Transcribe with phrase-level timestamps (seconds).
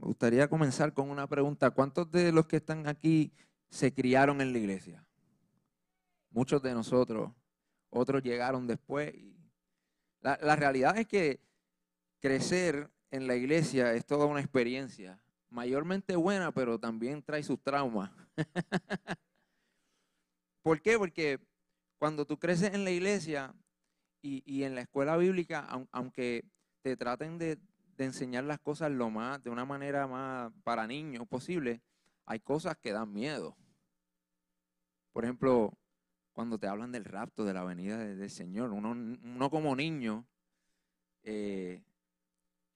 [0.00, 1.70] gustaría comenzar con una pregunta.
[1.70, 3.32] ¿Cuántos de los que están aquí
[3.70, 5.04] se criaron en la iglesia?
[6.30, 7.32] Muchos de nosotros,
[7.90, 9.14] otros llegaron después.
[10.20, 11.40] La, realidad es que
[12.20, 18.10] crecer en la iglesia es toda una experiencia, mayormente buena, pero también trae sus traumas.
[20.62, 20.98] ¿Por qué?
[20.98, 21.40] Porque
[21.98, 23.54] cuando tú creces en la iglesia
[24.20, 26.44] y en la escuela bíblica, aunque
[26.82, 27.58] te traten de,
[27.98, 31.82] de enseñar las cosas lo más, de una manera más para niños posible,
[32.24, 33.56] hay cosas que dan miedo.
[35.12, 35.76] Por ejemplo,
[36.32, 40.24] cuando te hablan del rapto, de la venida del Señor, uno, como niño
[41.24, 41.82] eh,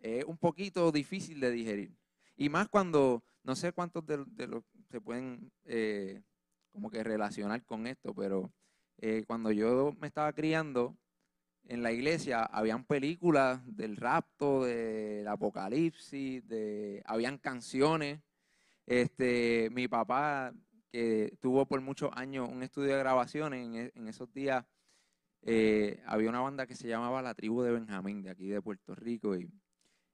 [0.00, 1.96] es un poquito difícil de digerir.
[2.36, 6.20] Y más cuando, no sé cuántos de, los se pueden eh,
[6.72, 8.52] como que relacionar con esto, pero
[8.98, 10.96] eh, cuando yo me estaba criando,
[11.68, 18.20] en la iglesia habían películas del rapto, del apocalipsis, de, habían canciones.
[18.86, 20.52] Este, mi papá,
[20.90, 24.64] que tuvo por muchos años un estudio de grabaciones, en, e, esos días
[25.42, 28.94] eh, había una banda que se llamaba La Tribu de Benjamín, de aquí de Puerto
[28.94, 29.50] Rico, y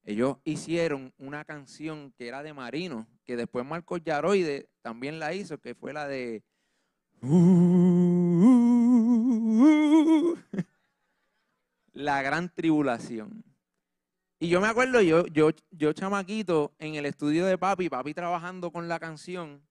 [0.04, 5.58] ellos hicieron una canción que era de Marino, que después Marcos Yaroide también la hizo,
[5.58, 6.42] que fue la de...
[11.98, 13.44] la gran tribulación.
[14.38, 18.70] Y yo me acuerdo, yo, yo, yo chamaquito en el estudio de papi, papi trabajando
[18.70, 19.66] con la canción,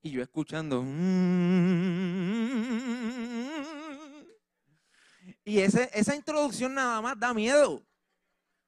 [0.00, 0.82] y yo escuchando.
[5.44, 7.86] Y ese, esa introducción nada más da miedo.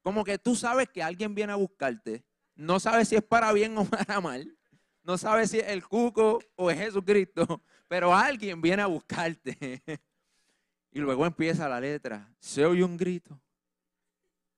[0.03, 2.23] Como que tú sabes que alguien viene a buscarte.
[2.53, 4.55] No sabes si es para bien o para mal.
[5.01, 7.63] No sabes si es el cuco o es Jesucristo.
[7.87, 9.81] Pero alguien viene a buscarte.
[10.91, 12.31] Y luego empieza la letra.
[12.39, 13.39] Se oye un grito,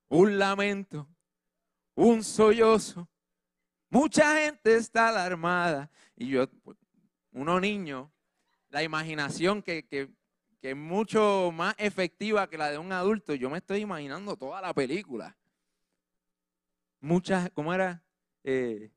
[0.08, 1.08] un lamento,
[1.94, 3.08] un sollozo.
[3.90, 5.90] Mucha gente está alarmada.
[6.16, 6.46] Y yo,
[7.32, 8.10] uno niño,
[8.70, 9.86] la imaginación que,
[10.62, 14.72] es mucho más efectiva que la de un adulto, yo me estoy imaginando toda la
[14.72, 15.36] película.
[17.00, 18.02] Muchas, ¿cómo era?
[18.44, 18.90] Eh,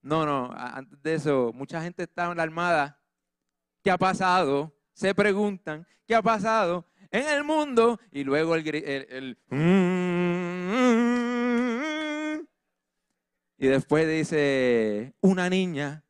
[0.00, 3.00] no, no, antes de eso, mucha gente está alarmada.
[3.82, 4.72] ¿Qué ha pasado?
[4.92, 9.38] Se preguntan qué ha pasado en el mundo y luego el, el,
[13.58, 16.04] y después dice una niña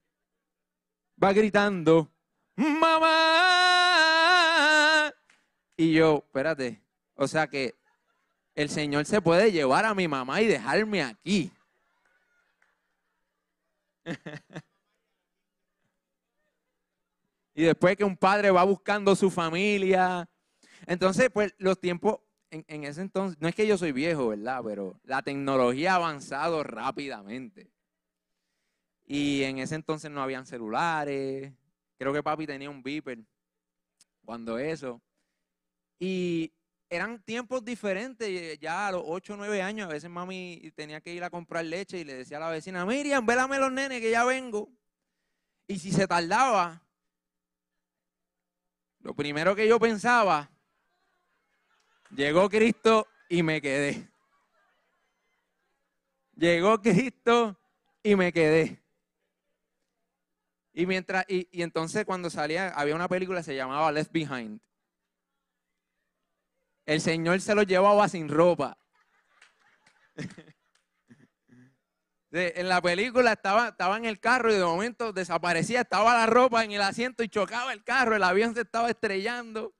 [1.22, 2.12] va gritando
[2.56, 3.12] mamá
[5.76, 6.82] y yo espérate
[7.14, 7.74] o sea que
[8.54, 11.50] el Señor se puede llevar a mi mamá y dejarme aquí
[17.54, 20.28] Y después que un padre va buscando su familia.
[20.86, 22.20] Entonces, pues los tiempos,
[22.50, 24.62] en, ese entonces, no es que yo soy viejo, ¿verdad?
[24.64, 27.70] Pero la tecnología ha avanzado rápidamente.
[29.04, 31.52] Y en ese entonces no habían celulares.
[31.98, 33.18] Creo que papi tenía un beeper
[34.24, 35.02] cuando eso.
[35.98, 36.52] Y
[36.88, 38.58] eran tiempos diferentes.
[38.58, 41.64] Ya a los 8 o 9 años, a veces mami tenía que ir a comprar
[41.64, 44.70] leche y le decía a la vecina, Miriam, vélame los nenes que ya vengo.
[45.66, 46.82] Y si se tardaba,
[49.02, 50.50] lo primero que yo pensaba,
[52.10, 54.08] llegó Cristo y me quedé.
[56.36, 57.58] Llegó Cristo
[58.02, 58.82] y me quedé.
[60.72, 64.60] Y mientras, y, entonces cuando salía, había una película que se llamaba Left Behind.
[66.86, 68.78] El Señor se lo llevaba sin ropa.
[72.32, 76.64] En la película estaba, estaba en el carro y de momento desaparecía, estaba la ropa
[76.64, 79.74] en el asiento y chocaba el carro, el avión se estaba estrellando.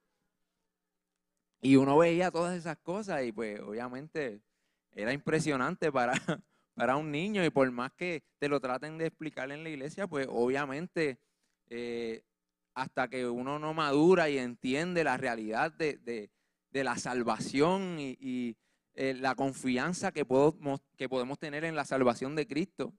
[1.63, 4.43] Y uno veía todas esas cosas y pues obviamente
[4.91, 6.13] era impresionante para,
[6.75, 10.07] para un niño y por más que te lo traten de explicar en la iglesia,
[10.07, 11.19] pues obviamente
[11.71, 12.23] eh,
[12.75, 16.31] hasta que uno no madura y entiende la realidad de,
[16.73, 18.57] la salvación y
[18.95, 22.95] eh, la confianza que, podemos, que podemos tener en la salvación de Cristo,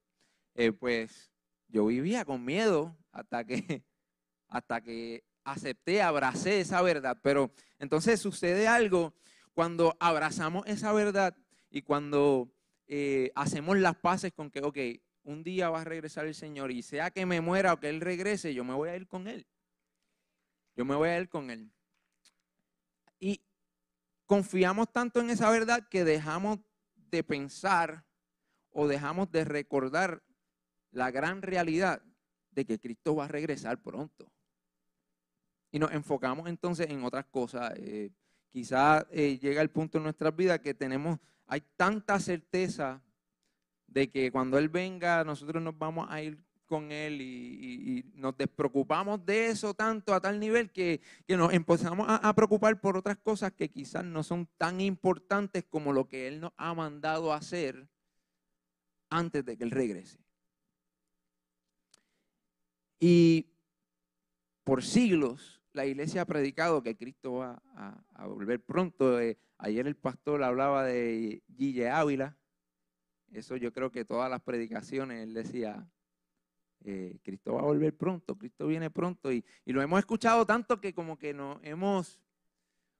[0.56, 1.31] eh, pues
[1.68, 3.84] yo vivía con miedo hasta que,
[4.48, 7.19] hasta que acepté, abracé esa verdad.
[7.22, 9.13] Pero entonces sucede algo
[9.54, 11.36] cuando abrazamos esa verdad
[11.69, 12.51] y cuando
[12.88, 14.78] eh, hacemos las paces con que, ok,
[15.24, 18.01] un día va a regresar el Señor y sea que me muera o que Él
[18.01, 19.48] regrese, yo me voy a ir con Él.
[20.75, 21.72] Yo me voy a ir con Él.
[24.33, 26.57] Confiamos tanto en esa verdad que dejamos
[26.95, 28.03] de pensar
[28.71, 30.24] o dejamos de recordar
[30.89, 32.01] la gran realidad
[32.50, 34.31] de que Cristo va a regresar pronto.
[35.69, 37.74] Y nos enfocamos entonces en otras cosas.
[37.75, 38.09] Eh,
[38.50, 43.03] quizás eh, llega el punto en nuestras vidas que tenemos, hay tanta certeza
[43.86, 46.44] de que cuando Él venga, nosotros nos vamos a ir
[46.74, 52.34] con Él y, nos despreocupamos de eso tanto a tal nivel que, nos empezamos a,
[52.34, 56.52] preocupar por otras cosas que quizás no son tan importantes como lo que Él nos
[56.58, 57.88] ha mandado hacer
[59.12, 60.18] antes de que Él regrese.
[63.00, 63.52] Y
[64.64, 67.62] por siglos la iglesia ha predicado que Cristo va
[68.16, 69.20] a, volver pronto.
[69.20, 72.36] Eh, ayer el pastor hablaba de Gille Ávila.
[73.31, 75.88] Eso yo creo que todas las predicaciones él decía,
[76.85, 79.31] eh, Cristo va a volver pronto, Cristo viene pronto.
[79.31, 82.19] Y, lo hemos escuchado tanto que como que nos hemos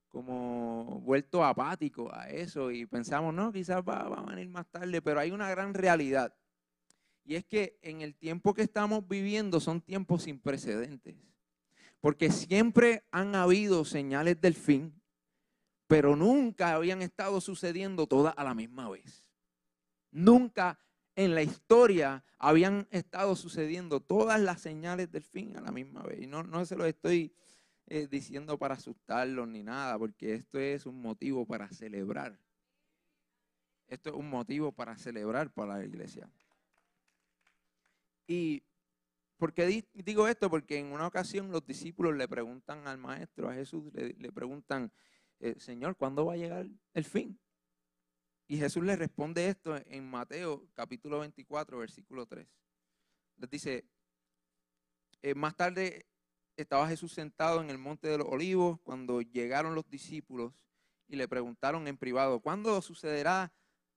[0.08, 5.18] como vuelto apáticos a eso y pensamos, no, quizás va, a venir más tarde, pero
[5.18, 6.34] hay una gran realidad.
[7.24, 11.16] Y es que en el tiempo que estamos viviendo son tiempos sin precedentes.
[12.00, 15.00] Porque siempre han habido señales del fin,
[15.86, 19.26] pero nunca habían estado sucediendo todas a la misma vez.
[20.10, 20.78] Nunca
[21.16, 26.20] en la historia habían estado sucediendo todas las señales del fin a la misma vez.
[26.20, 27.32] Y no, no se lo estoy
[27.86, 32.38] eh, diciendo para asustarlos ni nada, porque esto es un motivo para celebrar.
[33.86, 36.28] Esto es un motivo para celebrar para la iglesia.
[38.26, 38.62] Y
[39.36, 40.48] ¿por qué digo esto?
[40.48, 44.90] Porque en una ocasión los discípulos le preguntan al maestro, a Jesús, le, preguntan,
[45.40, 47.38] eh, Señor, ¿cuándo va a llegar el fin?
[48.46, 52.46] Y Jesús le responde esto en Mateo capítulo 24, versículo 3.
[53.38, 53.84] Les dice,
[55.22, 56.06] eh, más tarde
[56.56, 60.52] estaba Jesús sentado en el monte de los olivos cuando llegaron los discípulos
[61.08, 63.52] y le preguntaron en privado, ¿cuándo sucederá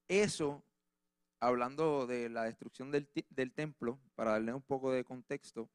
[0.08, 0.64] eso?
[1.40, 5.70] Hablando de la destrucción del, del templo, para darle un poco de contexto.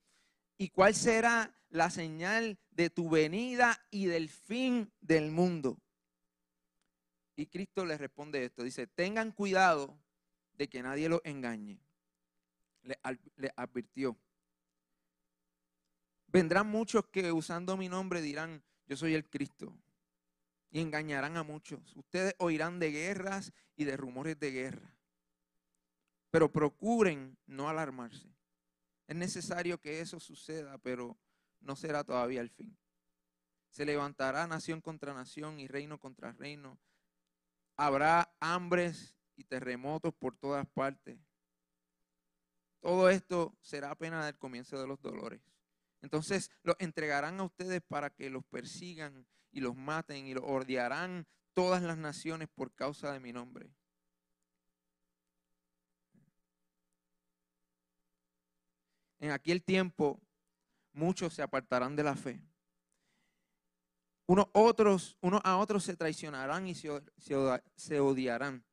[0.56, 5.78] ¿Y cuál será la señal de tu venida y del fin del mundo?
[7.36, 8.62] Y Cristo les responde esto.
[8.62, 9.98] Dice, tengan cuidado
[10.54, 11.80] de que nadie los engañe.
[12.82, 12.98] Le,
[13.56, 14.16] advirtió.
[16.26, 19.76] Vendrán muchos que usando mi nombre dirán, yo soy el Cristo.
[20.70, 21.94] Y engañarán a muchos.
[21.96, 24.96] Ustedes oirán de guerras y de rumores de guerra.
[26.30, 28.34] Pero procuren no alarmarse.
[29.06, 31.18] Es necesario que eso suceda, pero
[31.60, 32.76] no será todavía el fin.
[33.68, 36.78] Se levantará nación contra nación y reino contra reino
[37.76, 41.18] habrá hambres y terremotos por todas partes.
[42.80, 45.40] Todo esto será apenas el comienzo de los dolores.
[46.00, 51.26] Entonces los entregarán a ustedes para que los persigan y los maten y los odiarán
[51.54, 53.70] todas las naciones por causa de mi nombre.
[59.20, 60.20] En aquel tiempo
[60.92, 62.42] muchos se apartarán de la fe
[64.32, 68.64] unos, otros, a otros se traicionarán y se, odiarán.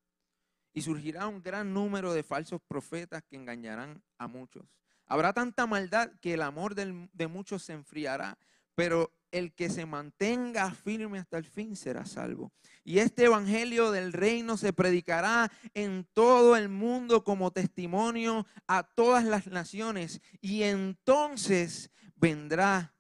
[0.74, 4.66] Y surgirá un gran número de falsos profetas que engañarán a muchos.
[5.06, 8.38] Habrá tanta maldad que el amor de muchos se enfriará,
[8.74, 12.54] pero el que se mantenga firme hasta el fin será salvo.
[12.86, 19.26] Y este evangelio del reino se predicará en todo el mundo como testimonio a todas
[19.26, 20.22] las naciones.
[20.40, 22.96] Y entonces vendrá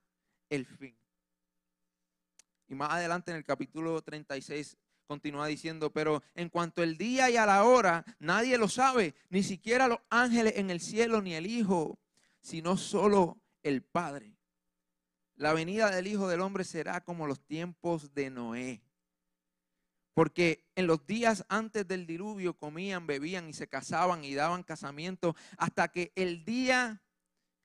[0.49, 0.98] el fin.
[2.69, 7.35] Y más adelante en el capítulo 36 continúa diciendo, pero en cuanto el día y
[7.35, 11.47] a la hora, nadie lo sabe, ni siquiera los ángeles en el cielo, ni el
[11.47, 11.97] Hijo,
[12.41, 14.37] sino solo el Padre.
[15.35, 18.83] La venida del Hijo del Hombre será como los tiempos de Noé.
[20.13, 25.35] Porque en los días antes del diluvio comían, bebían y se casaban y daban casamiento
[25.57, 27.01] hasta que el día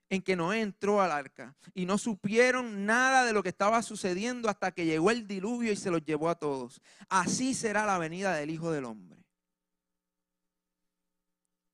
[0.09, 4.49] en que Noé entró al arca y no supieron nada de lo que estaba sucediendo
[4.49, 6.81] hasta que llegó el diluvio y se los llevó a todos.
[7.09, 9.25] Así será la venida del Hijo del Hombre.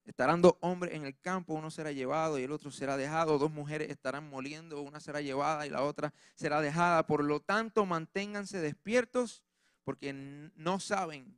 [0.06, 3.38] Estarán dos hombres en el campo, uno será llevado y el otro será dejado.
[3.38, 7.06] Dos mujeres estarán moliendo, una será llevada y la otra será dejada.
[7.06, 9.44] Por lo tanto, manténganse despiertos
[9.84, 11.38] porque no saben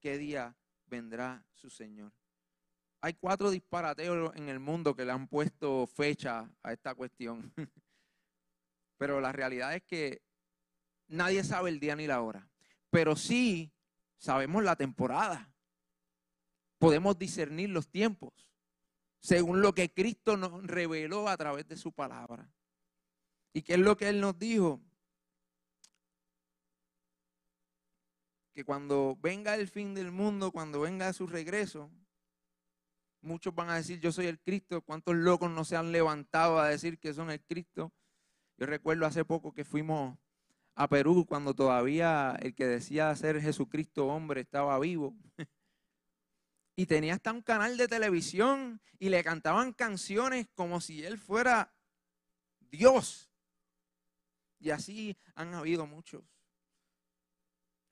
[0.00, 2.12] qué día vendrá su Señor.
[3.02, 7.52] Hay cuatro disparateos en el mundo que le han puesto fecha a esta cuestión.
[8.98, 10.22] Pero la realidad es que
[11.08, 12.46] nadie sabe el día ni la hora.
[12.90, 13.72] Pero sí
[14.18, 15.50] sabemos la temporada.
[16.78, 18.50] Podemos discernir los tiempos
[19.20, 22.50] según lo que Cristo nos reveló a través de su palabra.
[23.52, 24.80] ¿Y qué es lo que Él nos dijo?
[28.52, 31.90] Que cuando venga el fin del mundo, cuando venga su regreso,
[33.22, 34.82] muchos van a decir, yo soy el Cristo.
[34.82, 37.92] ¿Cuántos locos no se han levantado a decir que son el Cristo?
[38.56, 40.18] Yo recuerdo hace poco que fuimos
[40.74, 45.16] a Perú cuando todavía el que decía ser Jesucristo hombre estaba vivo.
[46.76, 51.74] y tenía hasta un canal de televisión y le cantaban canciones como si él fuera
[52.60, 53.30] Dios.
[54.58, 56.22] Y así han habido muchos.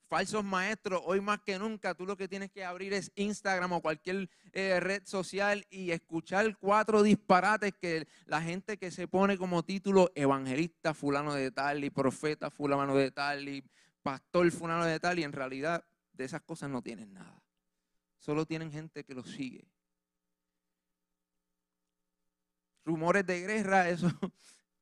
[0.09, 3.81] Falsos maestros, hoy más que nunca, tú lo que tienes que abrir es Instagram o
[3.81, 9.61] cualquier eh, red social y escuchar cuatro disparates que la gente que se pone como
[9.61, 13.63] título evangelista fulano de tal y profeta fulano de tal y
[14.01, 17.43] pastor fulano de tal y en realidad de esas cosas no tienen nada.
[18.17, 19.69] Solo tienen gente que los sigue.
[22.83, 24.09] Rumores de guerra, eso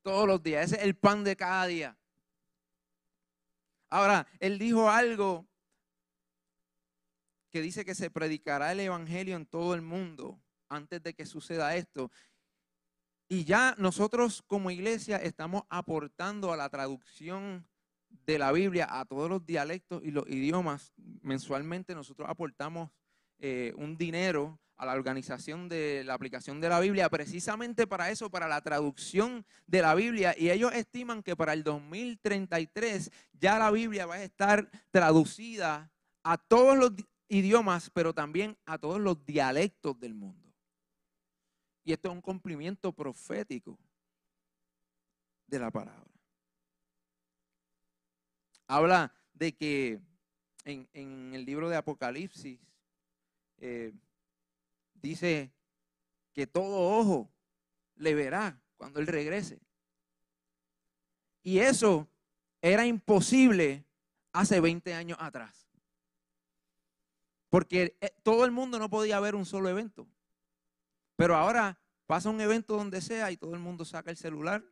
[0.02, 0.64] todos los días.
[0.64, 1.98] Ese es el pan de cada día.
[3.90, 5.46] Ahora, él dijo algo
[7.50, 11.76] que dice que se predicará el Evangelio en todo el mundo antes de que suceda
[11.76, 12.10] esto.
[13.28, 17.66] Y ya nosotros como iglesia estamos aportando a la traducción
[18.26, 20.92] de la Biblia a todos los dialectos y los idiomas.
[21.22, 22.90] Mensualmente nosotros aportamos
[23.38, 28.30] eh, un dinero a la organización de la aplicación de la Biblia, precisamente para eso,
[28.30, 30.34] para la traducción de la Biblia.
[30.38, 35.90] Y ellos estiman que para el 2033 ya la Biblia va a estar traducida
[36.22, 36.92] a todos los
[37.28, 40.54] idiomas, pero también a todos los dialectos del mundo.
[41.82, 43.76] Y esto es un cumplimiento profético
[45.48, 46.04] de la palabra.
[48.68, 50.00] Habla de que
[50.64, 52.60] en el libro de Apocalipsis,
[53.56, 53.92] eh,
[55.00, 55.52] dice
[56.32, 57.30] que todo ojo
[57.96, 59.60] le verá cuando Él regrese.
[61.42, 62.08] Y eso
[62.60, 63.84] era imposible
[64.32, 65.68] hace 20 años atrás.
[67.48, 70.06] Porque eh, todo el mundo no podía ver un solo evento.
[71.16, 74.64] Pero ahora pasa un evento donde sea y todo el mundo saca el celular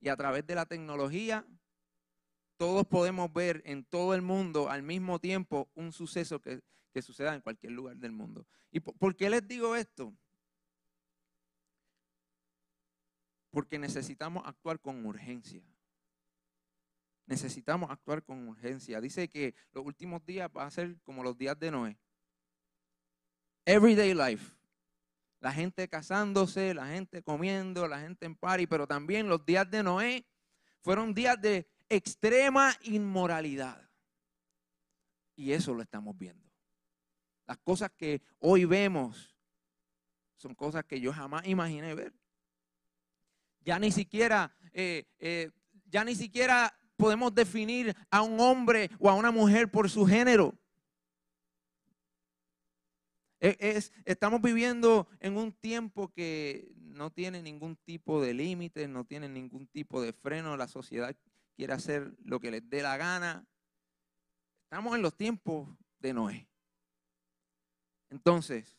[0.00, 1.46] y a través de la tecnología
[2.56, 7.34] todos podemos ver en todo el mundo al mismo tiempo un suceso que que suceda
[7.34, 8.46] en cualquier lugar del mundo.
[8.70, 10.14] ¿Y por qué les digo esto?
[13.50, 15.62] Porque necesitamos actuar con urgencia.
[17.26, 19.00] Necesitamos actuar con urgencia.
[19.00, 21.98] Dice que los últimos días van a ser como los días de Noé.
[23.64, 24.56] Everyday life.
[25.40, 29.82] La gente casándose, la gente comiendo, la gente en party, pero también los días de
[29.82, 30.26] Noé
[30.80, 33.88] fueron días de extrema inmoralidad.
[35.36, 36.49] Y eso lo estamos viendo.
[37.50, 39.36] Las cosas que hoy vemos
[40.36, 42.14] son cosas que yo jamás imaginé ver.
[43.64, 45.50] Ya ni siquiera, eh, eh,
[45.86, 50.56] ya ni siquiera podemos definir a un hombre o a una mujer por su género.
[53.40, 59.04] E, es, estamos viviendo en un tiempo que no tiene ningún tipo de límite, no
[59.04, 60.56] tiene ningún tipo de freno.
[60.56, 61.16] La sociedad
[61.56, 63.44] quiere hacer lo que les dé la gana.
[64.62, 66.49] Estamos en los tiempos de Noé.
[68.10, 68.76] Entonces,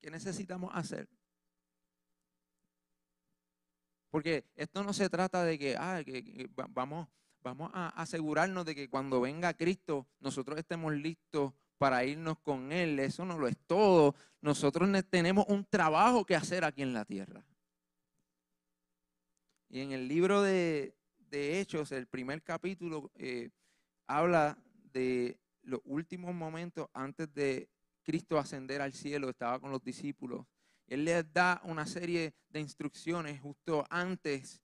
[0.00, 1.08] ¿qué necesitamos hacer?
[4.10, 6.02] Porque esto no se trata de que, ah,
[6.70, 7.08] vamos,
[7.42, 12.98] vamos a asegurarnos de que cuando venga Cristo nosotros estemos listos para irnos con Él.
[12.98, 14.14] Eso no lo es todo.
[14.42, 17.42] Nosotros tenemos un trabajo que hacer aquí en la tierra.
[19.70, 20.94] Y en el libro de,
[21.30, 23.50] Hechos, el primer capítulo, eh,
[24.08, 24.58] habla
[24.92, 27.68] de los últimos momentos antes de
[28.02, 30.46] Cristo ascender al cielo, estaba con los discípulos.
[30.86, 34.60] Él les da una serie de instrucciones justo antes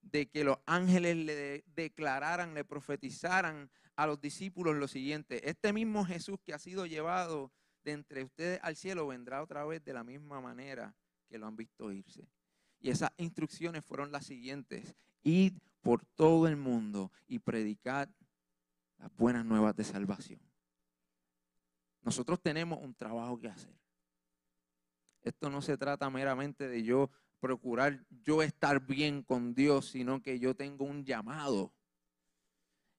[0.00, 5.48] de que los ángeles le declararan, le profetizaran a los discípulos lo siguiente.
[5.48, 7.52] Este mismo Jesús que ha sido llevado
[7.84, 10.94] de entre ustedes al cielo vendrá otra vez de la misma manera
[11.28, 12.28] que lo han visto irse.
[12.80, 14.94] Y esas instrucciones fueron las siguientes.
[15.22, 18.08] Id por todo el mundo y predicad
[19.02, 20.40] las buenas nuevas de salvación.
[22.02, 23.76] Nosotros tenemos un trabajo que hacer.
[25.22, 30.38] Esto no se trata meramente de yo procurar yo estar bien con Dios, sino que
[30.38, 31.74] yo tengo un llamado.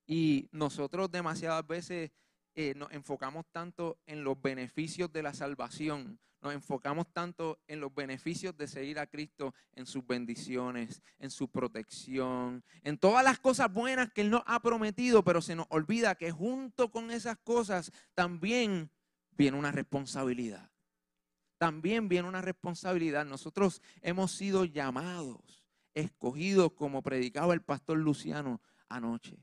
[0.06, 2.10] Y nosotros demasiadas veces
[2.54, 7.92] eh, nos enfocamos tanto en los beneficios de la salvación, nos enfocamos tanto en los
[7.94, 13.72] beneficios de seguir a Cristo, en sus bendiciones, en su protección, en todas las cosas
[13.72, 17.90] buenas que Él nos ha prometido, pero se nos olvida que junto con esas cosas
[18.12, 18.90] también
[19.30, 20.70] viene una responsabilidad.
[21.56, 23.24] También viene una responsabilidad.
[23.24, 28.60] Nosotros hemos sido llamados, escogidos, como predicaba el pastor Luciano
[28.90, 29.38] anoche.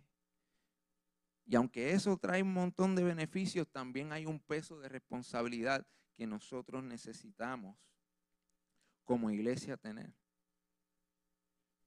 [1.48, 5.84] Y aunque eso trae un montón de beneficios, también hay un peso de responsabilidad
[6.16, 7.78] que nosotros necesitamos
[9.04, 10.14] como iglesia tener.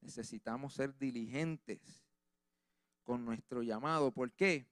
[0.01, 2.05] Necesitamos ser diligentes
[3.03, 4.11] con nuestro llamado.
[4.11, 4.67] ¿Por qué?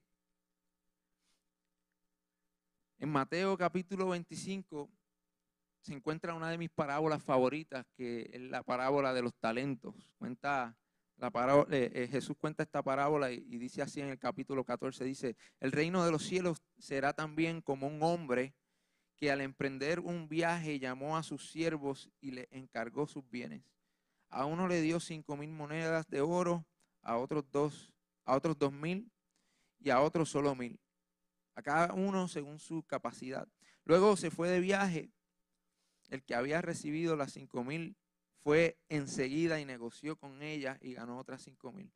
[2.99, 4.89] En Mateo capítulo 25
[5.81, 10.13] se encuentra una de mis parábolas favoritas, que es la parábola de los talentos.
[10.17, 10.77] Cuenta
[11.17, 14.63] la parábola, eh, eh, Jesús cuenta esta parábola y, y, dice así en el capítulo
[14.63, 18.53] 14, dice, el reino de los cielos será también como un hombre
[19.23, 23.63] que al emprender un viaje llamó a sus siervos y le encargó sus bienes.
[24.27, 26.67] A uno le dio cinco mil monedas de oro,
[27.01, 27.93] a otros dos,
[28.25, 29.09] a otros dos mil
[29.79, 30.77] y a otros solo mil.
[31.55, 33.47] A cada uno según su capacidad.
[33.85, 35.09] Luego se fue de viaje.
[36.09, 37.95] El que había recibido las cinco mil
[38.41, 41.93] fue enseguida y negoció con ella y ganó otras cinco mil.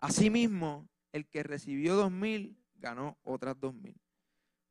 [0.00, 3.94] Asimismo, el que recibió dos mil ganó otras dos mil.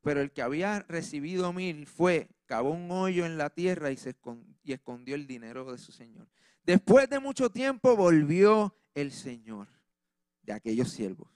[0.08, 4.16] Pero el que había recibido mil fue, cavó un hoyo en la tierra y, se
[4.64, 6.26] y escondió el dinero de su señor.
[6.64, 9.68] Después de mucho tiempo volvió el señor
[10.40, 11.28] de aquellos siervos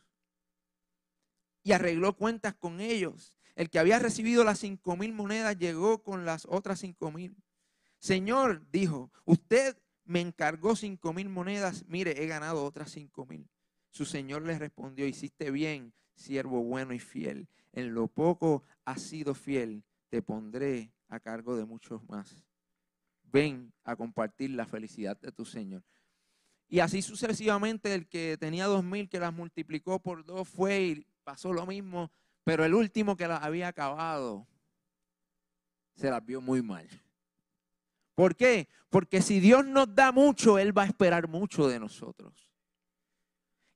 [1.63, 3.37] y arregló cuentas con ellos.
[3.57, 7.37] El que había recibido las cinco mil monedas llegó con las otras cinco mil.
[7.99, 13.51] Señor, dijo, usted me encargó cinco mil monedas, mire, he ganado otras cinco mil.
[13.91, 19.35] Su señor le respondió, hiciste bien, siervo bueno y fiel en lo poco has sido
[19.35, 22.45] fiel, te pondré a cargo de muchos más.
[23.25, 25.83] Ven a compartir la felicidad de tu Señor.
[26.69, 31.07] Y así sucesivamente el que tenía dos mil, que las multiplicó por dos, fue y
[31.25, 32.11] pasó lo mismo,
[32.45, 34.47] pero el último que las había acabado,
[35.95, 36.89] se las vio muy mal.
[38.15, 38.69] ¿Por qué?
[38.91, 42.51] Porque si Dios nos da mucho, Él va a esperar mucho de nosotros.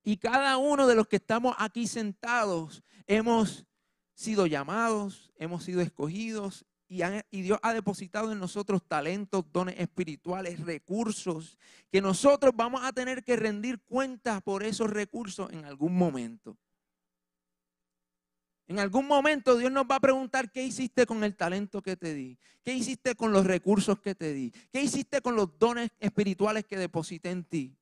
[0.03, 3.67] Y cada uno de los que estamos aquí sentados hemos
[4.17, 11.59] sido llamados, hemos sido escogidos y, Dios ha depositado en nosotros talentos, dones espirituales, recursos,
[11.91, 16.57] que nosotros vamos a tener que rendir cuentas por esos recursos en algún momento.
[18.69, 22.15] En algún momento Dios nos va a preguntar qué hiciste con el talento que te
[22.15, 26.65] di, qué hiciste con los recursos que te di, qué hiciste con los dones espirituales
[26.65, 27.77] que deposité en ti.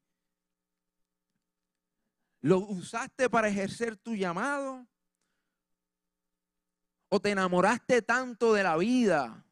[2.41, 4.87] ¿Lo usaste para ejercer tu llamado?
[7.15, 9.47] O te enamoraste tanto de la vida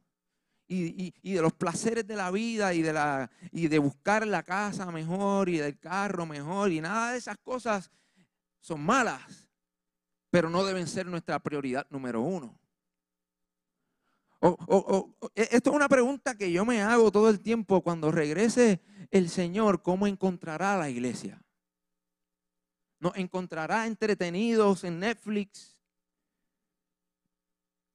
[0.67, 4.91] y, de los placeres de la vida y de, la, y de buscar la casa
[4.91, 7.93] mejor y del carro mejor y nada de esas cosas
[8.59, 9.49] son malas,
[10.29, 12.59] pero no deben ser nuestra prioridad número uno.
[15.37, 18.81] E, esto es una pregunta que yo me hago todo el tiempo cuando regrese
[19.13, 21.41] el Señor, ¿cómo encontrará la iglesia?
[22.99, 25.72] ¿Nos encontrará entretenidos en Netflix?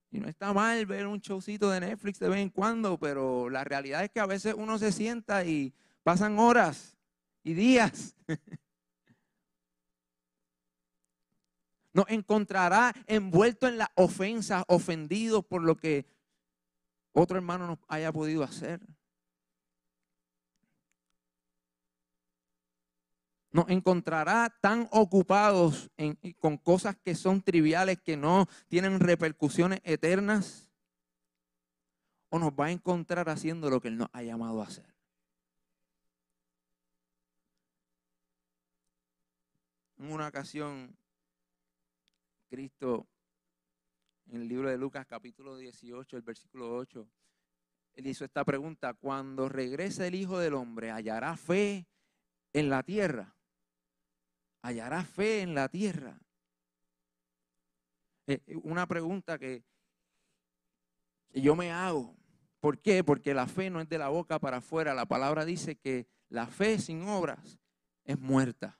[0.09, 3.63] Y no está mal ver un showcito de Netflix de vez en cuando, pero la
[3.63, 6.97] realidad es que a veces uno se sienta y pasan horas
[7.43, 8.15] y días.
[11.93, 16.05] Nos encontrará envuelto en la ofensa, ofendido por lo que
[17.11, 18.79] otro hermano nos haya podido hacer.
[23.57, 25.89] Nos encontrará tan ocupados
[26.39, 30.69] con cosas que son triviales, que no tienen repercusiones eternas,
[32.29, 34.85] o nos va a encontrar haciendo lo que Él nos ha llamado a hacer.
[39.97, 40.95] En una ocasión,
[42.51, 43.07] Cristo,
[44.27, 47.09] en el libro de Lucas capítulo 18, el versículo 8,
[47.95, 51.87] Él hizo esta pregunta, cuando regrese el Hijo del Hombre, ¿hallará fe
[52.53, 53.33] en la tierra?
[54.67, 56.19] Hallará fe en la tierra.
[58.27, 59.63] Eh, eh, una pregunta que,
[61.33, 62.15] yo me hago.
[62.59, 63.03] ¿Por qué?
[63.03, 64.93] Porque la fe no es de la boca para afuera.
[64.93, 67.59] La palabra dice que la fe sin obras
[68.03, 68.79] es muerta.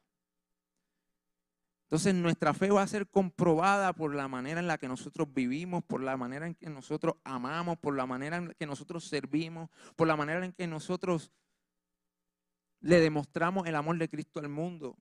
[1.84, 5.86] Entonces nuestra fe va a ser comprobada por la manera en la que nosotros vivimos,
[5.86, 10.08] por la manera en que nosotros amamos, por la manera en que nosotros servimos, por
[10.08, 11.32] la manera en que nosotros
[12.82, 14.97] le demostramos el amor de Cristo al mundo.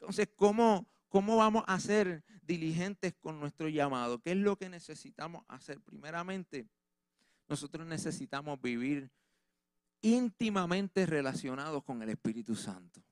[0.00, 4.20] Entonces, ¿cómo, ¿cómo vamos a ser diligentes con nuestro llamado?
[4.20, 5.80] ¿Qué es lo que necesitamos hacer?
[5.80, 6.68] Primeramente,
[7.48, 9.10] nosotros necesitamos vivir
[10.00, 13.02] íntimamente relacionados con el Espíritu Santo.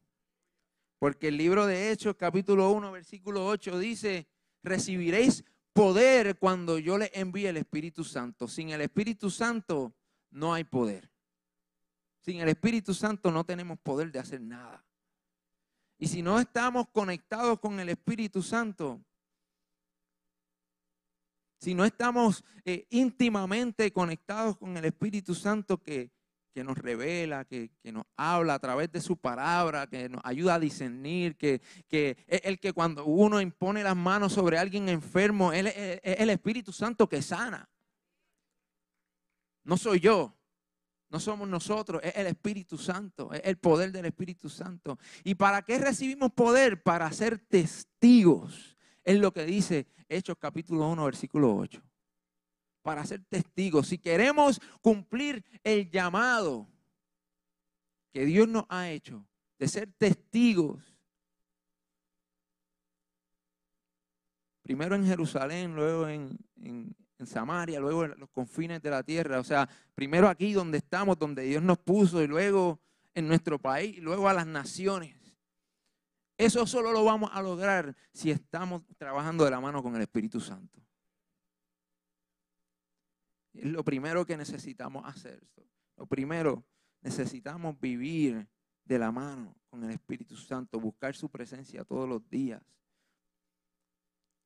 [0.98, 4.28] Porque el libro de Hechos, capítulo 1, versículo 8, dice,
[4.62, 8.48] recibiréis poder cuando yo le envíe el Espíritu Santo.
[8.48, 9.94] Sin el Espíritu Santo
[10.30, 11.10] no hay poder.
[12.20, 14.85] Sin el Espíritu Santo no tenemos poder de hacer nada.
[15.98, 19.00] Y si no estamos conectados con el Espíritu Santo,
[21.58, 26.10] si no estamos eh, íntimamente conectados con el Espíritu Santo que,
[26.52, 30.60] que nos revela, que, nos habla a través de su palabra, que nos ayuda a
[30.60, 36.00] discernir, que, que es el que cuando uno impone las manos sobre alguien enfermo, es
[36.02, 37.68] el Espíritu Santo que sana.
[39.64, 40.36] No soy yo,
[41.08, 44.98] no somos nosotros, es el Espíritu Santo, es el poder del Espíritu Santo.
[45.24, 46.82] ¿Y para qué recibimos poder?
[46.82, 48.76] Para ser testigos.
[49.04, 51.82] Es lo que dice Hechos capítulo 1, versículo 8
[52.86, 53.88] para ser testigos.
[53.88, 56.68] Si queremos cumplir el llamado
[58.12, 59.26] que Dios nos ha hecho
[59.58, 60.96] de ser testigos,
[64.62, 66.38] primero en Jerusalén, luego en,
[67.24, 71.44] Samaria, luego en los confines de la tierra, o sea, primero aquí donde estamos, donde
[71.44, 72.80] Dios nos puso, y luego
[73.14, 75.16] en nuestro país, y luego a las naciones.
[76.36, 80.40] Eso solo lo vamos a lograr si estamos trabajando de la mano con el Espíritu
[80.40, 80.82] Santo.
[83.54, 85.42] Es lo primero que necesitamos hacer.
[85.96, 86.62] Lo primero,
[87.00, 88.46] necesitamos vivir
[88.84, 92.62] de la mano con el Espíritu Santo, buscar su presencia todos los días.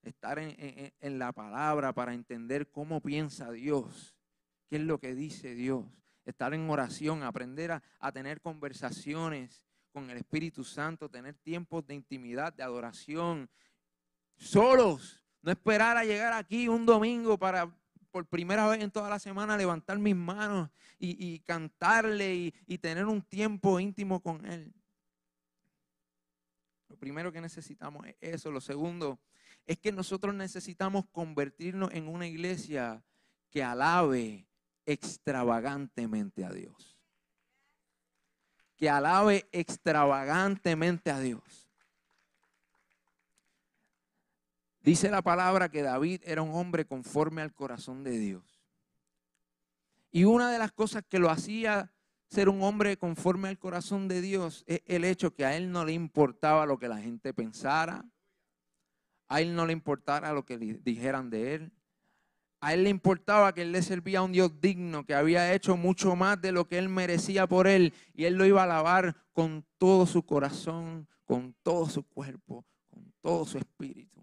[0.02, 4.16] Estar en, la palabra para entender cómo piensa Dios,
[4.68, 5.84] qué es lo que dice Dios.
[6.24, 11.94] Estar en oración, aprender a, a tener conversaciones con el Espíritu Santo, tener tiempos de
[11.94, 13.50] intimidad, de adoración,
[14.36, 15.24] solos.
[15.42, 17.70] No esperar a llegar aquí un domingo para
[18.10, 23.06] por primera vez en toda la semana levantar mis manos y, cantarle y, y tener
[23.06, 24.74] un tiempo íntimo con Él.
[26.88, 28.50] Lo primero que necesitamos es eso.
[28.50, 29.20] Lo segundo
[29.66, 33.04] es que nosotros necesitamos convertirnos en una iglesia
[33.50, 34.46] que alabe
[34.86, 36.98] extravagantemente a Dios.
[38.76, 41.68] Que alabe extravagantemente a Dios.
[44.82, 48.62] Dice la palabra que David era un hombre conforme al corazón de Dios.
[50.10, 51.92] Y una de las cosas que lo hacía
[52.28, 55.84] ser un hombre conforme al corazón de Dios es el hecho que a él no
[55.84, 58.04] le importaba lo que la gente pensara,
[59.30, 61.72] a él no le importara lo que dijeran de él,
[62.60, 65.76] a él le importaba que él le servía a un Dios digno, que había hecho
[65.76, 69.16] mucho más de lo que él merecía por él, y él lo iba a alabar
[69.32, 74.22] con todo su corazón, con todo su cuerpo, con todo su espíritu.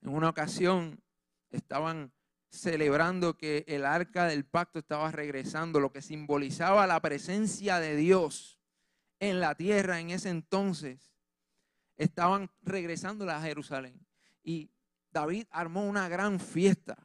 [0.00, 1.02] En una ocasión
[1.50, 2.12] estaban
[2.50, 8.60] celebrando que el arca del pacto estaba regresando, lo que simbolizaba la presencia de Dios
[9.18, 11.17] en la tierra en ese entonces.
[11.98, 14.00] Estaban regresando a Jerusalén.
[14.42, 14.70] Y
[15.10, 16.96] David armó una gran fiesta.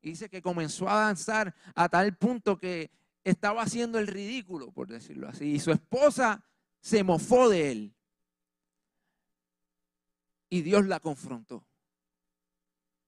[0.00, 2.92] Y dice que comenzó a danzar a tal punto que
[3.24, 5.54] estaba haciendo el ridículo, por decirlo así.
[5.54, 6.44] Y su esposa
[6.80, 7.96] se mofó de él
[10.48, 11.66] y Dios la confrontó.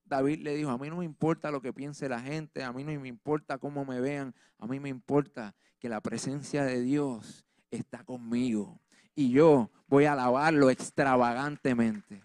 [0.04, 2.82] David le dijo, a mí no me importa lo que piense la gente, a mí
[2.82, 7.46] no me importa cómo me vean, a mí me importa que la presencia de Dios
[7.70, 8.80] está conmigo
[9.18, 12.22] y yo voy a alabarlo extravagantemente.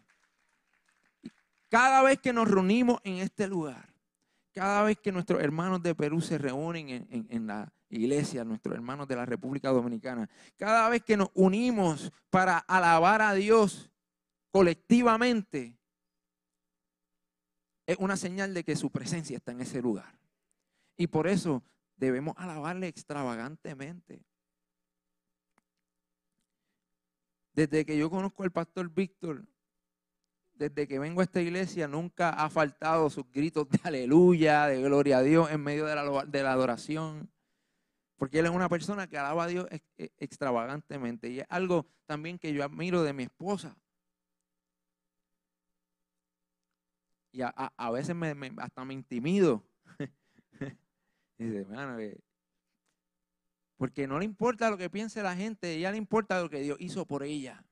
[1.68, 3.90] Cada vez que nos reunimos en este lugar,
[4.54, 9.08] cada vez que nuestros hermanos de Perú se reúnen en, en, la iglesia, nuestros hermanos
[9.08, 13.90] de la República Dominicana, cada vez que nos unimos para alabar a Dios,
[14.52, 15.76] colectivamente,
[17.88, 20.14] es una señal de que su presencia está en ese lugar.
[20.96, 21.64] Y por eso
[21.96, 24.22] debemos alabarle extravagantemente.
[27.54, 29.46] Desde que yo conozco al pastor Víctor,
[30.56, 35.18] desde que vengo a esta iglesia, nunca ha faltado sus gritos de aleluya, de gloria
[35.20, 35.96] a Dios en medio de
[36.44, 37.30] la, adoración.
[38.18, 41.30] Porque él es una persona que alaba a Dios extravagantemente.
[41.30, 43.76] Y es algo también que yo admiro de mi esposa.
[47.32, 48.16] Y a, veces
[48.58, 49.64] hasta me intimido.
[51.40, 52.18] Eh,
[53.78, 56.78] porque no le importa lo que piense la gente, ella le importa lo que Dios
[56.80, 57.64] hizo por ella.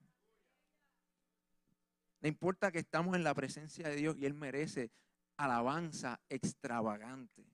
[2.21, 4.91] Le importa que estamos en la presencia de Dios y Él merece
[5.37, 7.45] alabanza extravagante.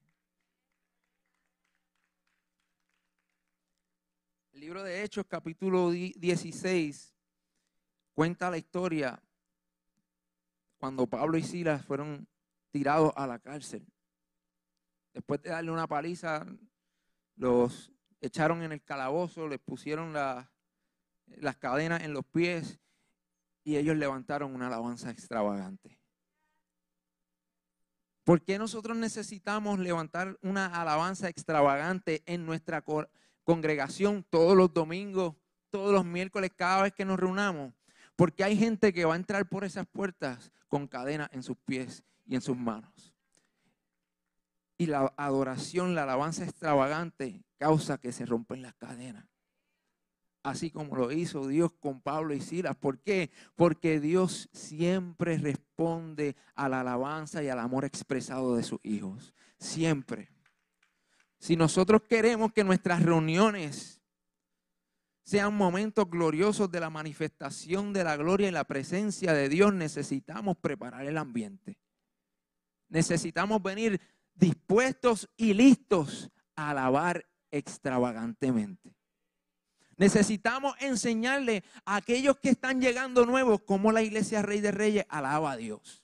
[4.51, 7.13] El libro de Hechos, capítulo 16,
[8.13, 9.21] cuenta la historia
[10.79, 12.27] cuando Pablo y Silas fueron
[12.71, 13.85] tirados a la cárcel.
[15.13, 16.45] Después de darle una paliza,
[17.35, 22.79] los echaron en el calabozo, les pusieron las cadenas en los pies
[23.63, 25.99] y ellos levantaron una alabanza extravagante.
[28.23, 32.83] ¿Por qué nosotros necesitamos levantar una alabanza extravagante en nuestra
[33.43, 35.35] congregación todos los domingos,
[35.69, 37.73] todos los miércoles, cada vez que nos reunamos?
[38.17, 42.03] Porque hay gente que va a entrar por esas puertas con cadenas en sus pies
[42.25, 43.13] y en sus manos.
[44.77, 49.25] Y la adoración, la alabanza extravagante causa que se rompen las cadenas.
[50.43, 52.77] Así como lo hizo Dios con Pablo y Silas.
[52.77, 53.31] ¿Por qué?
[53.55, 59.33] Porque Dios siempre responde a la alabanza y al amor expresado de sus hijos.
[59.59, 60.29] Siempre.
[61.39, 64.01] Si nosotros queremos que nuestras reuniones
[65.23, 70.55] sean momentos gloriosos de la manifestación de la gloria y la presencia de Dios, necesitamos
[70.57, 71.77] preparar el ambiente.
[72.87, 73.99] Necesitamos venir
[74.33, 78.97] dispuestos y listos a alabar extravagantemente.
[79.97, 85.51] Necesitamos enseñarle a aquellos que están llegando nuevos cómo la iglesia Rey de Reyes alaba
[85.51, 86.03] a Dios.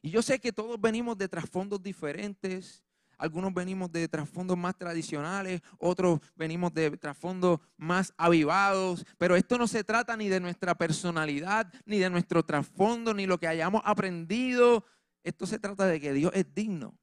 [0.00, 2.82] Y yo sé que todos venimos de trasfondos diferentes,
[3.18, 9.66] algunos venimos de trasfondos más tradicionales, otros venimos de trasfondos más avivados, pero esto no
[9.66, 14.86] se trata ni de nuestra personalidad, ni de nuestro trasfondo, ni lo que hayamos aprendido.
[15.22, 16.96] Esto se trata de que Dios es digno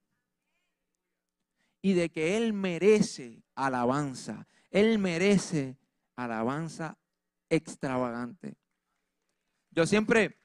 [1.83, 4.47] y de que Él merece alabanza.
[4.71, 5.77] Él merece
[6.15, 6.97] alabanza
[7.49, 8.55] extravagante.
[9.69, 10.39] Yo siempre,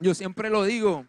[0.00, 1.06] yo siempre lo digo,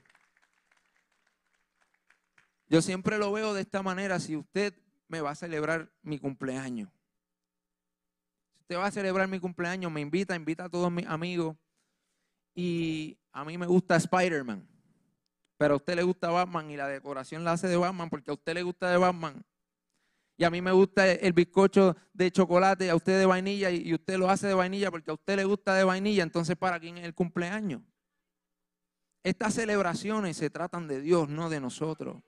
[2.68, 4.20] yo siempre lo veo de esta manera.
[4.20, 4.76] Si usted
[5.08, 6.90] me va a celebrar mi cumpleaños,
[8.52, 11.56] si usted va a celebrar mi cumpleaños, me invita, invita a todos mis amigos.
[12.54, 14.73] Y a mí me gusta Spider-Man.
[15.64, 18.34] Pero a usted le gusta Batman y la decoración la hace de Batman porque a
[18.34, 19.42] usted le gusta de Batman.
[20.36, 24.18] Y a mí me gusta el bizcocho de chocolate, a usted de vainilla, y usted
[24.18, 26.22] lo hace de vainilla porque a usted le gusta de vainilla.
[26.22, 27.82] Entonces, ¿para quién es el cumpleaños?
[29.24, 32.22] Estas celebraciones se tratan de Dios, no de nosotros.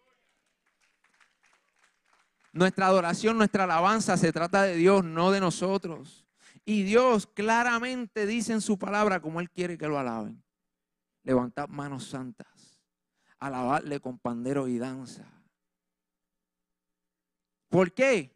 [2.54, 6.26] Nuestra adoración, nuestra alabanza se trata de Dios, no de nosotros.
[6.64, 10.42] Y Dios claramente dice en su palabra como Él quiere que lo alaben.
[11.26, 12.48] Levantad manos santas,
[13.40, 15.26] alabarle con pandero y danza.
[17.70, 18.36] ¿Por qué?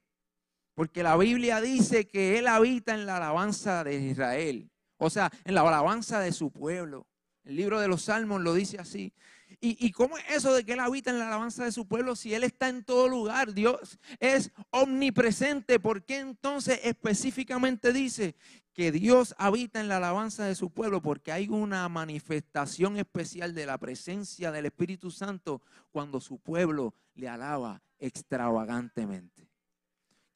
[0.75, 5.55] Porque la Biblia dice que Él habita en la alabanza de Israel, o sea, en
[5.55, 7.07] la alabanza de su pueblo.
[7.43, 9.13] El libro de los Salmos lo dice así.
[9.61, 12.33] ¿Y, cómo es eso de que Él habita en la alabanza de su pueblo si
[12.33, 13.53] Él está en todo lugar?
[13.53, 15.81] Dios es omnipresente.
[15.81, 18.35] ¿Por qué entonces específicamente dice
[18.73, 21.01] que Dios habita en la alabanza de su pueblo?
[21.01, 27.27] Porque hay una manifestación especial de la presencia del Espíritu Santo cuando su pueblo le
[27.27, 29.49] alaba extravagantemente.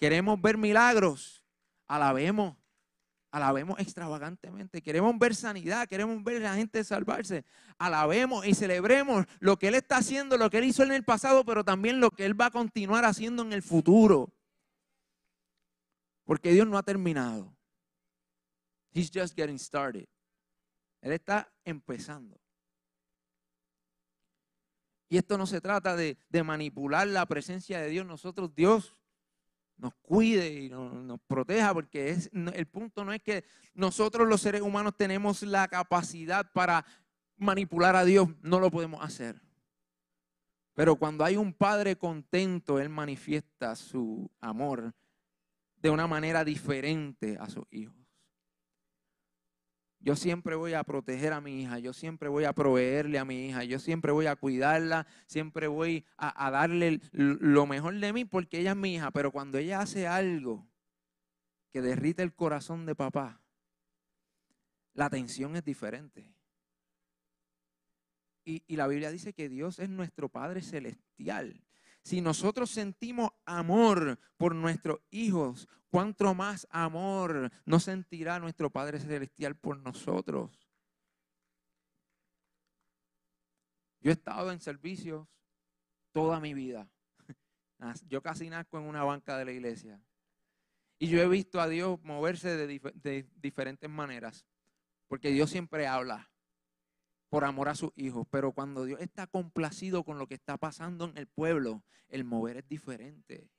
[0.01, 1.45] Queremos ver milagros,
[1.87, 2.57] alabemos
[3.33, 4.83] Alabemos extravagantemente.
[4.83, 7.43] Queremos ver sanidad, queremos ver a la gente salvarse.
[7.79, 11.43] Alabemos y celebremos lo que Él está haciendo, lo que Él hizo en el pasado,
[11.43, 14.31] pero también lo que Él va a continuar haciendo en el futuro.
[16.25, 17.57] Porque Dios no ha terminado.
[18.93, 20.05] He's just getting started.
[21.01, 22.39] Él está empezando.
[25.09, 28.05] Y esto no se trata de, de manipular la presencia de Dios.
[28.05, 28.95] Nosotros, Dios
[29.83, 33.43] nos cuide y nos, proteja, porque es, el punto no es que
[33.73, 36.85] nosotros los seres humanos tenemos la capacidad para
[37.35, 39.41] manipular a Dios, no lo podemos hacer.
[40.73, 44.95] Pero cuando hay un padre contento, Él manifiesta su amor
[45.75, 48.02] de una manera diferente a sus hijos.
[50.03, 53.47] Yo siempre voy a proteger a mi hija, yo siempre voy a proveerle a mi
[53.47, 58.59] hija, yo siempre voy a cuidarla, siempre voy a, darle lo mejor de mí porque
[58.59, 59.11] ella es mi hija.
[59.11, 60.67] Pero cuando ella hace algo
[61.71, 63.41] que derrite el corazón de papá,
[64.93, 66.35] la atención es diferente.
[68.43, 71.63] Y, la Biblia dice que Dios es nuestro Padre Celestial.
[72.03, 79.55] Si nosotros sentimos amor por nuestros hijos, ¿cuánto más amor no sentirá nuestro Padre Celestial
[79.55, 80.69] por nosotros?
[84.01, 85.25] Yo he estado en servicios
[86.11, 86.89] toda mi vida.
[88.09, 90.01] Yo casi nazco en una banca de la iglesia.
[90.99, 94.45] Y yo he visto a Dios moverse de, de diferentes maneras.
[95.07, 96.32] Porque Dios siempre habla
[97.33, 98.27] por amor a sus hijos.
[98.29, 102.57] Pero cuando Dios está complacido con lo que está pasando en el pueblo, el mover
[102.57, 103.49] es diferente.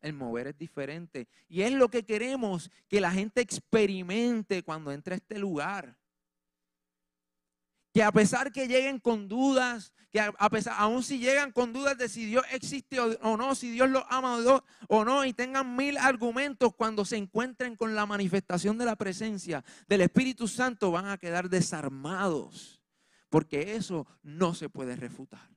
[0.00, 1.28] El mover es diferente.
[1.46, 5.96] Y es lo que queremos que la gente experimente cuando entre a este lugar.
[7.94, 11.96] Que a pesar que lleguen con dudas, que a pesar, aún si llegan con dudas
[11.96, 14.38] de si Dios existe o, no, si Dios los ama
[14.88, 19.62] o no, y tengan mil argumentos cuando se encuentren con la manifestación de la presencia
[19.86, 22.79] del Espíritu Santo, van a quedar desarmados.
[23.30, 25.48] Porque eso no se puede refutar.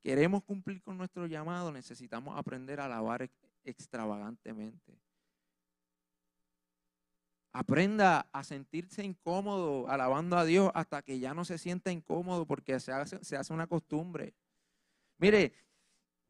[0.00, 3.28] Queremos cumplir con nuestro llamado, necesitamos aprender a alabar
[3.64, 4.98] extravagantemente.
[7.52, 12.78] Aprenda a sentirse incómodo alabando a Dios hasta que ya no se sienta incómodo porque
[12.78, 14.32] se hace, una costumbre.
[15.18, 15.52] Mire,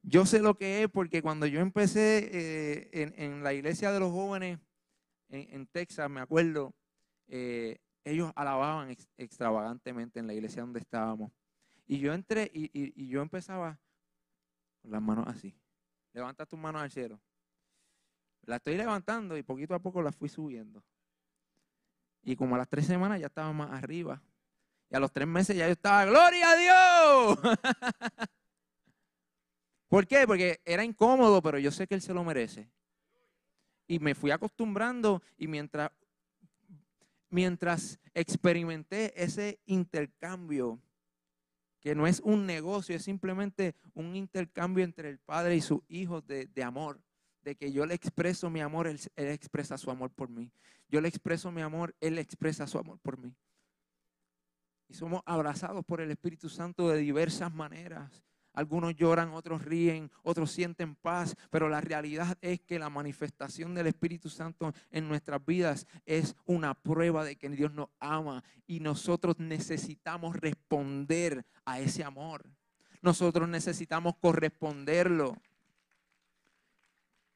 [0.02, 4.10] yo sé lo que es porque cuando yo empecé eh, en, la iglesia de los
[4.10, 4.58] jóvenes
[5.28, 6.72] en, Texas, me acuerdo,
[7.26, 7.78] eh,
[8.10, 11.32] ellos alababan extravagantemente en la iglesia donde estábamos.
[11.86, 13.78] Y yo entré y, y yo empezaba
[14.82, 15.54] con las manos así.
[16.12, 17.20] Levanta tus manos al cielo.
[18.42, 20.82] La estoy levantando y poquito a poco la fui subiendo.
[22.22, 24.22] Y como a las tres semanas ya estaba más arriba.
[24.90, 27.38] Y a los tres meses ya yo estaba, ¡Gloria a Dios!
[29.88, 30.26] ¿Por qué?
[30.26, 32.70] Porque era incómodo, pero yo sé que Él se lo merece.
[33.86, 35.90] Y me fui acostumbrando y mientras,
[37.30, 40.80] mientras experimenté ese intercambio,
[41.80, 46.26] que no es un negocio, es simplemente un intercambio entre el Padre y sus hijos
[46.26, 47.00] de, amor
[47.42, 50.50] de que yo le expreso mi amor, él, expresa su amor por mí.
[50.88, 53.34] Yo le expreso mi amor, Él expresa su amor por mí.
[54.88, 58.24] Y somos abrazados por el Espíritu Santo de diversas maneras.
[58.58, 63.86] Algunos lloran, otros ríen, otros sienten paz, pero la realidad es que la manifestación del
[63.86, 69.38] Espíritu Santo en nuestras vidas es una prueba de que Dios nos ama y nosotros
[69.38, 72.50] necesitamos responder a ese amor.
[73.00, 75.36] Nosotros necesitamos corresponderlo.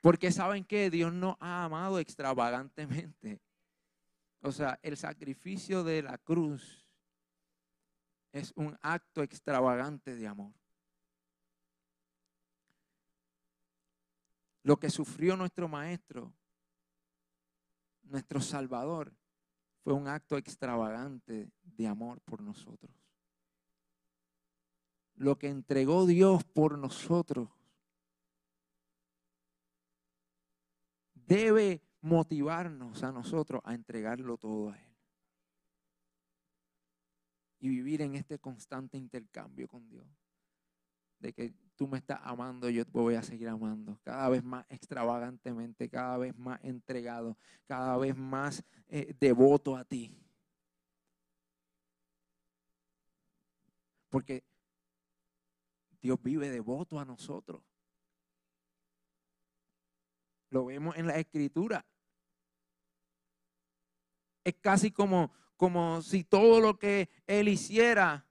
[0.00, 3.40] Porque saben que Dios nos ha amado extravagantemente.
[4.40, 6.84] O sea, el sacrificio de la cruz
[8.32, 10.61] es un acto extravagante de amor.
[14.62, 16.32] Lo que sufrió nuestro Maestro,
[18.04, 19.14] nuestro Salvador,
[19.82, 22.92] fue un acto extravagante de amor por nosotros.
[25.14, 27.48] Lo que entregó Dios por nosotros
[31.14, 34.96] debe motivarnos a nosotros a entregarlo todo a Él.
[37.58, 40.21] Y vivir en este constante intercambio con Dios.
[41.22, 43.96] De que tú me estás amando, yo te voy a seguir amando.
[44.02, 50.12] Cada vez más extravagantemente, cada vez más entregado, cada vez más eh, devoto a ti.
[54.10, 54.44] Porque
[56.00, 57.62] Dios vive devoto a nosotros.
[60.50, 61.86] Lo vemos en la escritura.
[64.42, 68.26] Es casi como, como si todo lo que Él hiciera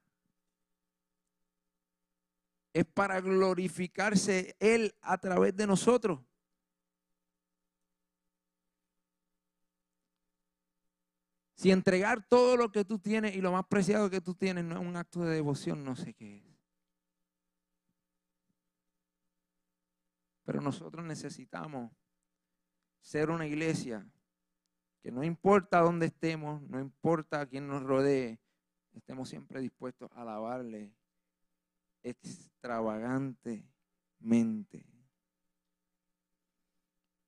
[2.74, 6.20] es para glorificarse Él a través de nosotros.
[11.56, 14.82] Si entregar todo lo que tú tienes y lo más preciado que tú tienes no
[14.82, 16.44] es un acto de devoción, no sé qué es.
[20.44, 21.92] Pero nosotros necesitamos
[23.00, 24.10] ser una iglesia
[25.04, 28.40] que no importa dónde estemos, no importa quién nos rodee,
[28.94, 30.96] estemos siempre dispuestos a alabarle
[32.04, 34.92] extravagantemente.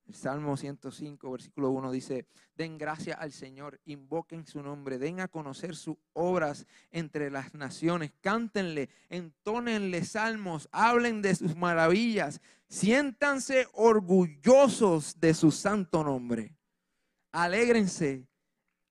[0.06, 5.30] El Salmo 105, versículo 1 dice, den gracia al Señor, invoquen su nombre, den a
[5.30, 15.20] conocer sus obras entre las naciones, cántenle, entónenle salmos, hablen de sus maravillas, siéntanse orgullosos
[15.20, 16.58] de su santo nombre.
[17.32, 18.28] Alégrense,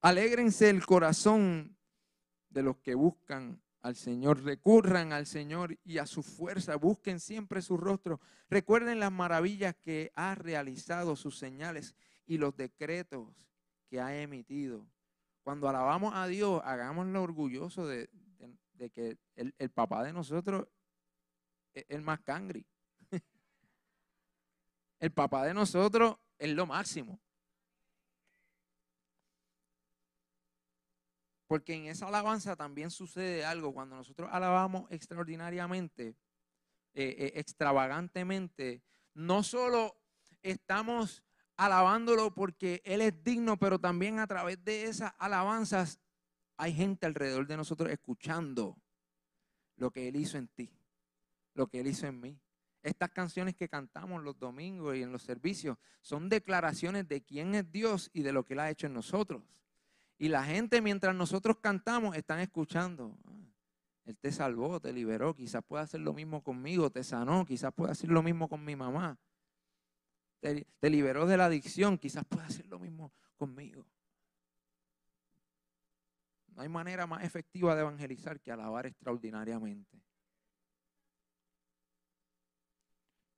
[0.00, 1.76] alégrense el corazón
[2.48, 7.60] de los que buscan al Señor, recurran al Señor y a su fuerza, busquen siempre
[7.62, 13.28] su rostro, recuerden las maravillas que ha realizado, sus señales y los decretos
[13.88, 14.86] que ha emitido.
[15.42, 18.08] Cuando alabamos a Dios, hagámoslo orgulloso de,
[18.92, 20.66] que el, papá de nosotros
[21.74, 22.64] es el más cangri.
[25.00, 27.20] el papá de nosotros es lo máximo.
[31.52, 33.74] Porque en esa alabanza también sucede algo.
[33.74, 36.16] Cuando nosotros alabamos extraordinariamente,
[36.94, 38.82] eh, eh, extravagantemente,
[39.12, 39.94] no solo
[40.40, 41.22] estamos
[41.58, 46.00] alabándolo porque Él es digno, pero también a través de esas alabanzas
[46.56, 48.78] hay gente alrededor de nosotros escuchando
[49.76, 50.74] lo que Él hizo en ti,
[51.52, 52.40] lo que Él hizo en mí.
[52.82, 57.70] Estas canciones que cantamos los domingos y en los servicios son declaraciones de quién es
[57.70, 59.42] Dios y de lo que Él ha hecho en nosotros.
[60.18, 63.18] Y la gente mientras nosotros cantamos están escuchando.
[63.26, 63.32] Ah,
[64.04, 67.92] él te salvó, te liberó, quizás pueda hacer lo mismo conmigo, te sanó, quizás pueda
[67.92, 69.18] hacer lo mismo con mi mamá.
[70.40, 73.86] Te, te liberó de la adicción, quizás pueda hacer lo mismo conmigo.
[76.48, 80.02] No hay manera más efectiva de evangelizar que alabar extraordinariamente.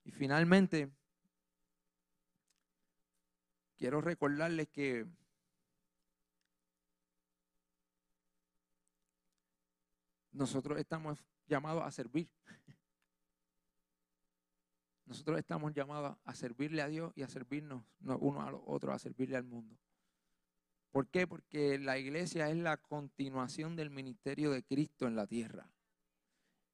[0.05, 0.91] Y finalmente,
[3.77, 5.07] quiero recordarles que
[10.35, 12.29] nosotros estamos llamados a servir.
[15.07, 18.99] Nosotros estamos llamados a servirle a Dios y a servirnos uno a los otros, a
[18.99, 19.79] servirle al mundo.
[20.91, 21.27] ¿Por qué?
[21.27, 25.71] Porque la iglesia es la continuación del ministerio de Cristo en la tierra.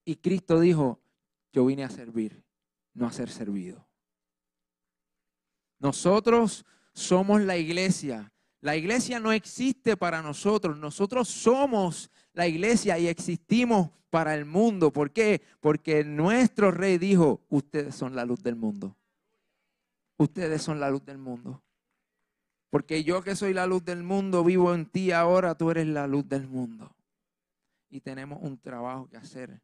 [0.04, 1.00] Y Cristo dijo,
[1.52, 2.44] yo vine a servir,
[2.94, 3.88] no a ser servido.
[5.78, 8.32] Nosotros somos la iglesia.
[8.60, 10.76] La iglesia no existe para nosotros.
[10.76, 14.92] Nosotros somos la iglesia y existimos para el mundo.
[14.92, 15.42] ¿Por qué?
[15.60, 18.96] Porque nuestro rey dijo, ustedes son la luz del mundo.
[20.16, 21.62] Ustedes son la luz del mundo.
[22.68, 26.06] Porque yo que soy la luz del mundo, vivo en ti ahora, tú eres la
[26.06, 26.94] luz del mundo.
[27.88, 29.60] Y tenemos un trabajo que hacer.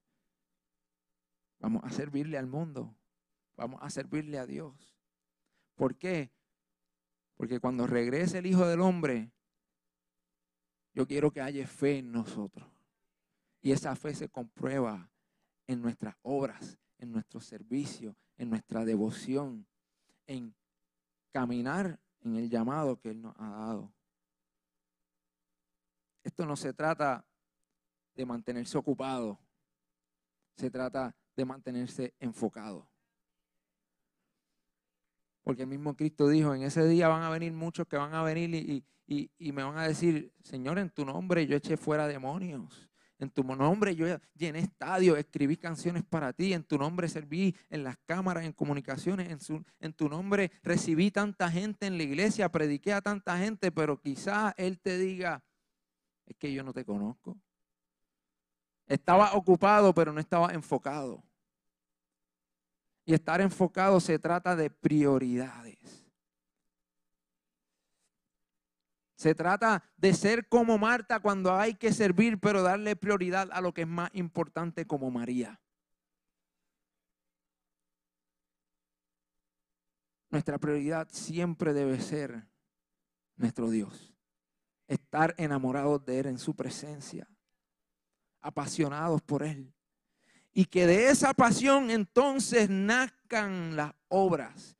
[1.61, 2.97] Vamos a servirle al mundo.
[3.57, 4.97] Vamos a servirle a Dios.
[5.77, 6.33] ¿Por qué?
[7.37, 9.31] Porque cuando regrese el Hijo del Hombre,
[10.97, 12.66] yo quiero que haya fe en nosotros.
[13.61, 15.11] Y esa fe se comprueba
[15.66, 19.66] en nuestras obras, en nuestro servicio, en nuestra devoción,
[20.26, 20.55] en
[21.32, 23.92] caminar en el llamado que Él nos ha dado.
[26.24, 27.26] Esto no se trata
[28.14, 29.38] de mantenerse ocupado,
[30.57, 32.88] se trata de mantenerse enfocado.
[35.47, 38.24] Porque el mismo Cristo dijo, en ese día van a venir muchos que van a
[38.24, 42.90] venir y, y, me van a decir, Señor, en tu nombre yo eché fuera demonios.
[43.20, 46.53] En tu nombre yo llené estadios, escribí canciones para ti.
[46.53, 49.30] En tu nombre serví en las cámaras, en comunicaciones.
[49.30, 53.70] En, su, en tu nombre recibí tanta gente en la iglesia, prediqué a tanta gente,
[53.70, 55.44] pero quizás Él te diga,
[56.26, 57.38] es que yo no te conozco.
[58.88, 61.22] Estaba ocupado, pero no estaba enfocado.
[63.07, 66.07] Y estar enfocado se trata de prioridades.
[69.14, 73.72] Se trata de ser como Marta cuando hay que servir, pero darle prioridad a lo
[73.72, 75.59] que es más importante como María.
[80.28, 82.46] Nuestra prioridad siempre debe ser
[83.36, 84.14] nuestro Dios.
[84.88, 87.28] Estar enamorados de Él en su presencia,
[88.40, 89.76] apasionados por Él.
[90.59, 94.74] Y que de esa pasión entonces nazcan las obras,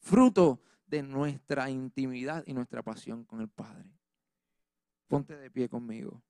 [0.00, 3.88] fruto de nuestra intimidad y nuestra pasión con el Padre.
[5.06, 6.20] Ponte de pie conmigo.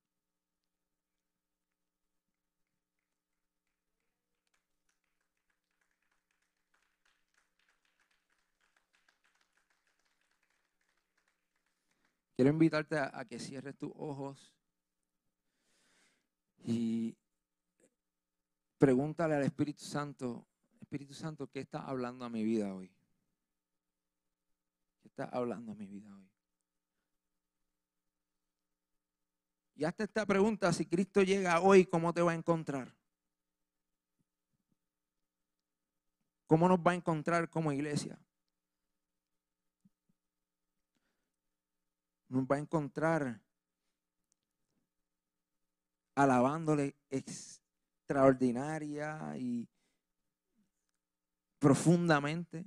[12.35, 14.55] Quiero invitarte a, que cierres tus ojos
[16.63, 17.17] y
[18.81, 20.43] pregúntale al Espíritu Santo,
[20.79, 22.91] Espíritu Santo, ¿qué está hablando a mi vida hoy?
[25.03, 26.27] está hablando a mi vida hoy?
[29.75, 32.91] Y hasta esta pregunta, si Cristo llega hoy, ¿cómo te va a encontrar?
[36.47, 38.19] ¿Cómo nos va a encontrar como iglesia?
[42.29, 43.39] Nos va a encontrar
[46.15, 46.95] alabándole
[48.11, 49.69] extraordinaria y
[51.59, 52.65] profundamente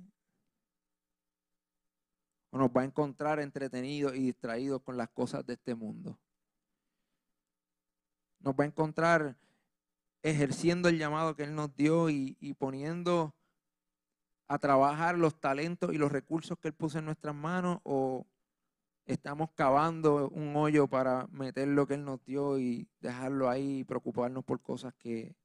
[2.51, 6.17] nos va a encontrar entretenidos y distraídos con las cosas de este mundo.
[8.39, 9.37] Nos va a encontrar
[10.23, 13.35] ejerciendo el llamado que Él nos dio y, y poniendo
[14.47, 18.25] a trabajar los talentos y los recursos que Él puso en nuestras manos o
[19.05, 23.83] estamos cavando un hoyo para meter lo que Él nos dio y dejarlo ahí y
[23.83, 25.35] preocuparnos por cosas que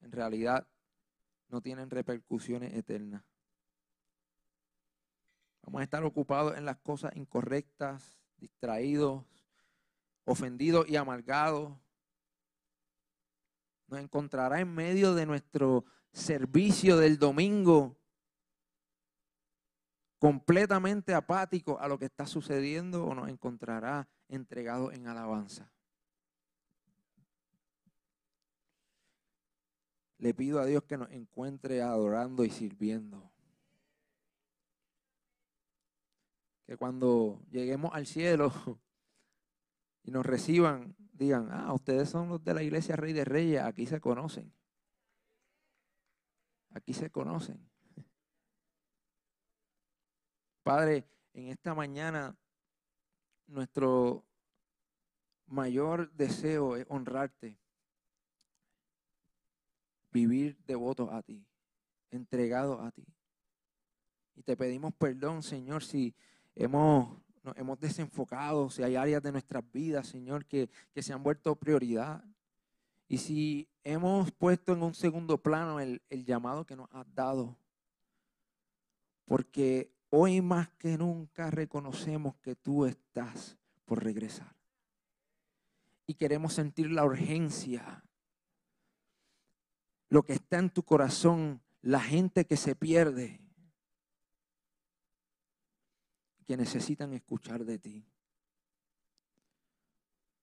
[0.00, 0.66] en realidad
[1.48, 3.22] no tienen repercusiones eternas.
[5.62, 9.24] Vamos a estar ocupados en las cosas incorrectas, distraídos,
[10.24, 11.72] ofendidos y amargados.
[13.88, 17.99] Nos encontrará en medio de nuestro servicio del domingo
[20.20, 25.72] completamente apático a lo que está sucediendo o nos encontrará entregado en alabanza.
[30.20, 33.32] le pido a Dios que nos encuentre adorando y sirviendo.
[36.66, 38.52] Que cuando lleguemos al cielo
[40.04, 43.86] y nos reciban, digan, ah, ustedes son los de la iglesia Rey de Reyes, aquí
[43.86, 44.52] se conocen.
[46.70, 47.69] Aquí se conocen.
[50.62, 52.36] Padre, en esta mañana
[53.46, 54.24] nuestro
[55.46, 57.58] mayor deseo es honrarte,
[60.12, 61.44] vivir devotos a ti,
[62.10, 63.04] entregados a ti.
[64.36, 66.14] Y te pedimos perdón, Señor, si
[66.54, 67.18] hemos,
[67.56, 72.24] hemos desenfocado, si hay áreas de nuestras vidas, Señor, que, que se han vuelto prioridad.
[73.08, 77.56] Y si hemos puesto en un segundo plano el, el llamado que nos has dado,
[79.24, 84.54] porque hoy más que nunca reconocemos que tú estás por regresar.
[86.06, 88.04] Y queremos sentir la urgencia,
[90.08, 93.40] lo que está en tu corazón, la gente que se pierde,
[96.46, 98.04] que necesitan escuchar de ti.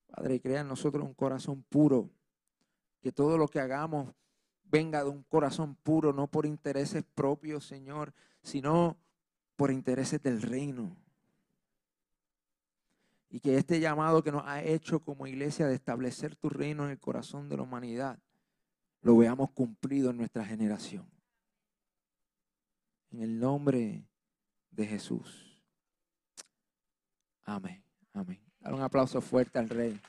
[0.08, 2.10] Padre, crea en nosotros un corazón puro,
[3.02, 4.16] que todo lo que hagamos
[4.64, 8.98] venga de un corazón puro, no por intereses propios, Señor, sino
[9.58, 10.96] por intereses del reino.
[13.30, 16.92] Y que este llamado que nos ha hecho como iglesia de establecer tu reino en
[16.92, 18.18] el corazón de la humanidad,
[19.02, 21.10] lo veamos cumplido en nuestra generación.
[23.12, 24.06] En el nombre
[24.72, 25.62] de Jesús.
[27.44, 27.84] Amén.
[28.14, 28.40] Amén.
[28.60, 30.00] Dar un aplauso fuerte al Rey.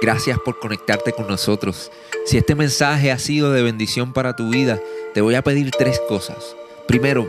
[0.00, 1.90] Gracias por conectarte con nosotros.
[2.24, 4.80] Si este mensaje ha sido de bendición para tu vida,
[5.12, 6.56] te voy a pedir tres cosas.
[6.86, 7.28] Primero,